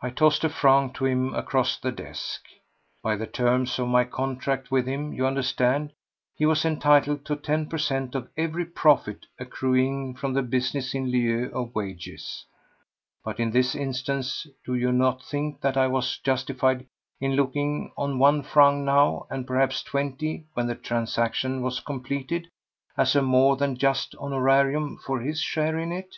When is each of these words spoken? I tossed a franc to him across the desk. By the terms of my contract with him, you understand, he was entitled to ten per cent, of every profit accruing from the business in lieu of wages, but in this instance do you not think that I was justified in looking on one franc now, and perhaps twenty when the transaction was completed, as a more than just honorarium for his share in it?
I 0.00 0.08
tossed 0.08 0.42
a 0.42 0.48
franc 0.48 0.94
to 0.94 1.04
him 1.04 1.34
across 1.34 1.76
the 1.76 1.92
desk. 1.92 2.46
By 3.02 3.14
the 3.16 3.26
terms 3.26 3.78
of 3.78 3.88
my 3.88 4.04
contract 4.04 4.70
with 4.70 4.86
him, 4.86 5.12
you 5.12 5.26
understand, 5.26 5.92
he 6.34 6.46
was 6.46 6.64
entitled 6.64 7.26
to 7.26 7.36
ten 7.36 7.68
per 7.68 7.76
cent, 7.76 8.14
of 8.14 8.30
every 8.38 8.64
profit 8.64 9.26
accruing 9.38 10.14
from 10.14 10.32
the 10.32 10.40
business 10.42 10.94
in 10.94 11.08
lieu 11.10 11.50
of 11.52 11.74
wages, 11.74 12.46
but 13.22 13.38
in 13.38 13.50
this 13.50 13.74
instance 13.74 14.46
do 14.64 14.74
you 14.74 14.92
not 14.92 15.22
think 15.22 15.60
that 15.60 15.76
I 15.76 15.88
was 15.88 16.16
justified 16.24 16.86
in 17.20 17.32
looking 17.36 17.92
on 17.98 18.18
one 18.18 18.42
franc 18.42 18.82
now, 18.86 19.26
and 19.28 19.46
perhaps 19.46 19.82
twenty 19.82 20.46
when 20.54 20.68
the 20.68 20.74
transaction 20.74 21.60
was 21.60 21.80
completed, 21.80 22.48
as 22.96 23.14
a 23.14 23.20
more 23.20 23.58
than 23.58 23.76
just 23.76 24.14
honorarium 24.14 24.96
for 24.96 25.20
his 25.20 25.38
share 25.38 25.76
in 25.78 25.92
it? 25.92 26.16